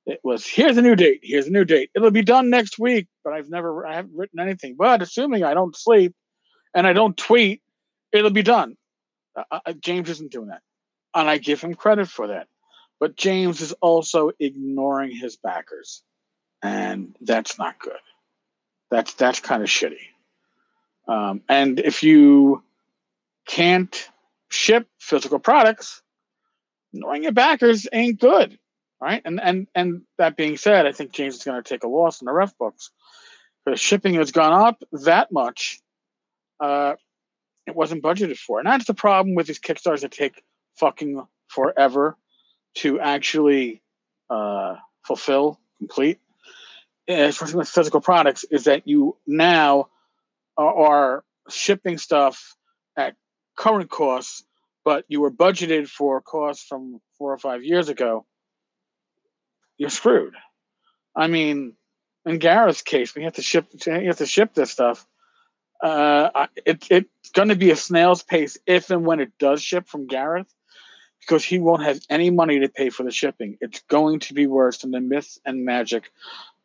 it 0.05 0.19
was 0.23 0.45
here's 0.45 0.77
a 0.77 0.81
new 0.81 0.95
date, 0.95 1.21
here's 1.23 1.47
a 1.47 1.51
new 1.51 1.65
date. 1.65 1.89
It'll 1.95 2.11
be 2.11 2.23
done 2.23 2.49
next 2.49 2.79
week, 2.79 3.07
but 3.23 3.33
I've 3.33 3.49
never 3.49 3.85
I 3.85 3.95
haven't 3.95 4.15
written 4.15 4.39
anything. 4.39 4.75
But 4.77 5.01
assuming 5.01 5.43
I 5.43 5.53
don't 5.53 5.75
sleep 5.75 6.13
and 6.73 6.85
I 6.85 6.93
don't 6.93 7.15
tweet, 7.15 7.61
it'll 8.11 8.31
be 8.31 8.43
done. 8.43 8.75
Uh, 9.51 9.73
James 9.81 10.09
isn't 10.09 10.31
doing 10.31 10.47
that, 10.47 10.61
and 11.13 11.29
I 11.29 11.37
give 11.37 11.61
him 11.61 11.73
credit 11.75 12.07
for 12.07 12.27
that. 12.27 12.47
But 12.99 13.15
James 13.15 13.61
is 13.61 13.73
also 13.73 14.31
ignoring 14.39 15.11
his 15.11 15.35
backers, 15.35 16.01
and 16.63 17.15
that's 17.21 17.57
not 17.57 17.79
good. 17.79 17.93
That's 18.89 19.13
that's 19.13 19.39
kind 19.39 19.63
of 19.63 19.69
shitty. 19.69 20.07
Um, 21.07 21.41
and 21.49 21.79
if 21.79 22.03
you 22.03 22.63
can't 23.47 24.09
ship 24.49 24.87
physical 24.99 25.39
products, 25.39 26.01
ignoring 26.93 27.23
your 27.23 27.31
backers 27.33 27.87
ain't 27.91 28.19
good, 28.19 28.57
right? 29.01 29.21
And 29.25 29.41
and 29.41 29.67
and 29.75 30.01
that 30.17 30.37
being 30.37 30.57
said, 30.57 30.85
I 30.85 30.91
think 30.91 31.11
James 31.11 31.35
is 31.35 31.43
going 31.43 31.61
to 31.61 31.67
take 31.67 31.83
a 31.83 31.87
loss 31.87 32.21
in 32.21 32.25
the 32.25 32.33
ref 32.33 32.57
books 32.57 32.91
because 33.65 33.79
shipping 33.79 34.15
has 34.15 34.31
gone 34.31 34.53
up 34.53 34.81
that 35.03 35.31
much. 35.31 35.79
Uh, 36.59 36.95
it 37.67 37.75
wasn't 37.75 38.03
budgeted 38.03 38.37
for, 38.37 38.59
and 38.59 38.67
that's 38.67 38.85
the 38.85 38.93
problem 38.93 39.35
with 39.35 39.47
these 39.47 39.59
kickstarters 39.59 40.01
that 40.01 40.11
take 40.11 40.41
fucking 40.75 41.25
forever 41.47 42.17
to 42.75 42.99
actually 42.99 43.81
uh, 44.29 44.75
fulfill, 45.03 45.59
complete, 45.77 46.19
especially 47.07 47.57
with 47.57 47.69
physical 47.69 48.01
products, 48.01 48.43
is 48.51 48.65
that 48.65 48.87
you 48.87 49.17
now 49.25 49.87
are 50.57 51.23
shipping 51.49 51.97
stuff 51.97 52.55
at 52.97 53.15
current 53.55 53.89
costs, 53.89 54.43
but 54.83 55.05
you 55.07 55.21
were 55.21 55.31
budgeted 55.31 55.87
for 55.87 56.21
costs 56.21 56.65
from 56.65 57.01
four 57.17 57.33
or 57.33 57.37
five 57.37 57.63
years 57.63 57.89
ago. 57.89 58.25
You're 59.77 59.89
screwed. 59.89 60.35
I 61.15 61.27
mean, 61.27 61.73
in 62.25 62.39
Gareth's 62.39 62.81
case, 62.81 63.15
we 63.15 63.23
have 63.23 63.33
to 63.33 63.41
ship. 63.41 63.67
You 63.85 64.07
have 64.07 64.17
to 64.17 64.25
ship 64.25 64.53
this 64.53 64.71
stuff. 64.71 65.05
Uh, 65.81 66.47
it, 66.65 66.87
it's 66.89 67.29
going 67.33 67.49
to 67.49 67.55
be 67.55 67.71
a 67.71 67.75
snail's 67.75 68.23
pace 68.23 68.57
if 68.65 68.89
and 68.89 69.05
when 69.05 69.19
it 69.19 69.37
does 69.37 69.61
ship 69.61 69.87
from 69.87 70.07
Gareth, 70.07 70.51
because 71.21 71.43
he 71.43 71.59
won't 71.59 71.83
have 71.83 71.99
any 72.09 72.29
money 72.29 72.59
to 72.59 72.69
pay 72.69 72.89
for 72.89 73.03
the 73.03 73.11
shipping. 73.11 73.57
It's 73.61 73.81
going 73.89 74.19
to 74.21 74.33
be 74.33 74.47
worse 74.47 74.79
than 74.79 74.91
the 74.91 75.01
Myth 75.01 75.37
and 75.45 75.65
Magic 75.65 76.11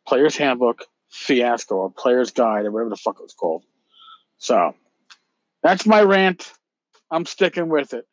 Player's 0.07 0.35
Handbook 0.35 0.85
Fiasco 1.09 1.75
or 1.75 1.91
Player's 1.91 2.31
Guide 2.31 2.65
or 2.65 2.71
whatever 2.71 2.89
the 2.89 2.95
fuck 2.95 3.17
it 3.19 3.23
was 3.23 3.33
called. 3.33 3.63
So 4.37 4.75
that's 5.63 5.85
my 5.85 6.01
rant. 6.01 6.51
I'm 7.09 7.25
sticking 7.25 7.69
with 7.69 7.93
it. 7.93 8.05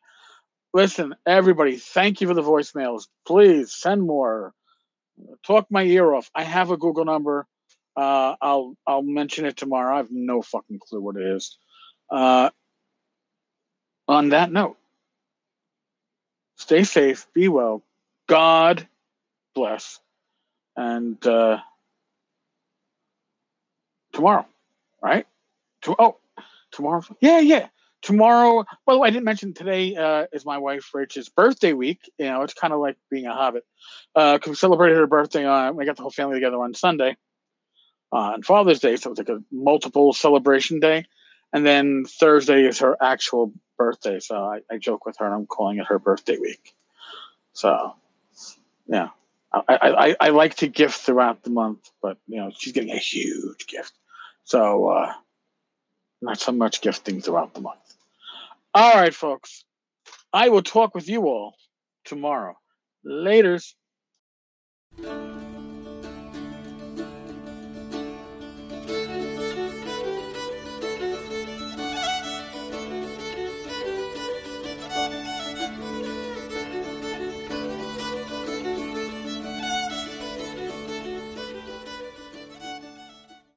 Listen, 0.73 1.15
everybody, 1.25 1.77
thank 1.77 2.21
you 2.21 2.27
for 2.27 2.33
the 2.33 2.43
voicemails. 2.43 3.07
Please 3.25 3.73
send 3.73 4.03
more. 4.03 4.53
Talk 5.45 5.67
my 5.69 5.83
ear 5.83 6.13
off. 6.13 6.29
I 6.35 6.43
have 6.43 6.71
a 6.71 6.77
Google 6.77 7.05
number. 7.05 7.47
Uh, 7.95 8.35
I'll 8.41 8.75
I'll 8.85 9.01
mention 9.01 9.45
it 9.45 9.57
tomorrow. 9.57 9.95
I 9.95 9.97
have 9.97 10.11
no 10.11 10.41
fucking 10.41 10.79
clue 10.79 11.01
what 11.01 11.17
it 11.17 11.23
is. 11.23 11.57
Uh, 12.09 12.51
on 14.07 14.29
that 14.29 14.51
note, 14.51 14.77
stay 16.59 16.83
safe, 16.83 17.25
be 17.33 17.47
well, 17.47 17.81
God 18.27 18.87
bless, 19.55 19.99
and 20.75 21.25
uh, 21.25 21.57
tomorrow, 24.13 24.45
right? 25.01 25.25
To- 25.83 25.95
oh, 25.97 26.17
tomorrow. 26.71 27.01
Yeah, 27.21 27.39
yeah. 27.39 27.67
Tomorrow. 28.01 28.65
Way, 28.85 29.07
I 29.07 29.09
didn't 29.09 29.25
mention 29.25 29.53
today 29.53 29.95
uh, 29.95 30.27
is 30.31 30.45
my 30.45 30.57
wife 30.57 30.89
Rachel's 30.93 31.29
birthday 31.29 31.73
week. 31.73 32.09
You 32.17 32.27
know, 32.27 32.43
it's 32.43 32.53
kind 32.53 32.73
of 32.73 32.79
like 32.79 32.97
being 33.09 33.25
a 33.25 33.33
hobbit. 33.33 33.65
Because 34.13 34.47
uh, 34.47 34.49
we 34.51 34.55
celebrated 34.55 34.97
her 34.97 35.07
birthday 35.07 35.45
on. 35.45 35.75
We 35.75 35.85
got 35.85 35.95
the 35.97 36.03
whole 36.03 36.11
family 36.11 36.35
together 36.35 36.61
on 36.61 36.73
Sunday, 36.73 37.17
on 38.11 38.43
Father's 38.43 38.79
Day, 38.79 38.95
so 38.95 39.11
it's 39.11 39.19
like 39.19 39.29
a 39.29 39.43
multiple 39.51 40.13
celebration 40.13 40.79
day. 40.79 41.05
And 41.51 41.65
then 41.65 42.05
Thursday 42.05 42.63
is 42.63 42.79
her 42.79 42.95
actual 43.01 43.53
birthday. 43.79 44.19
So 44.19 44.35
I, 44.35 44.59
I 44.69 44.77
joke 44.77 45.07
with 45.07 45.17
her, 45.17 45.25
and 45.25 45.33
I'm 45.33 45.47
calling 45.47 45.79
it 45.79 45.87
her 45.87 45.97
birthday 45.97 46.37
week. 46.37 46.75
So, 47.53 47.95
yeah. 48.85 49.09
I, 49.51 49.63
I, 49.67 50.15
I 50.19 50.29
like 50.29 50.55
to 50.57 50.67
gift 50.67 51.01
throughout 51.01 51.41
the 51.41 51.49
month, 51.49 51.89
but 52.03 52.19
you 52.27 52.37
know 52.39 52.51
she's 52.55 52.73
getting 52.73 52.91
a 52.91 52.97
huge 52.97 53.65
gift, 53.65 53.93
so 54.43 54.89
uh, 54.89 55.11
not 56.21 56.39
so 56.39 56.51
much 56.51 56.81
gifting 56.81 57.19
throughout 57.19 57.55
the 57.55 57.61
month. 57.61 57.79
All 58.75 58.93
right, 58.93 59.13
folks. 59.13 59.65
I 60.31 60.49
will 60.49 60.61
talk 60.61 60.93
with 60.93 61.09
you 61.09 61.23
all 61.23 61.55
tomorrow. 62.05 62.55
Laters. 63.03 63.73